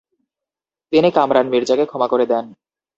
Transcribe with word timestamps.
তিনি 0.93 1.09
কামরান 1.11 1.45
মির্জাকে 1.49 1.85
ক্ষমা 1.87 2.07
করে 2.07 2.25
দেন। 2.25 2.45